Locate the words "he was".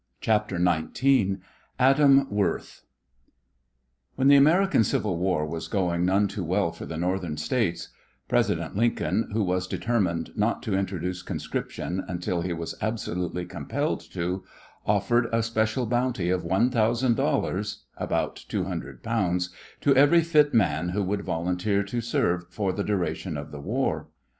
12.41-12.73